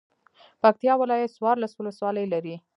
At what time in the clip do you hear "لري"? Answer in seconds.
2.33-2.55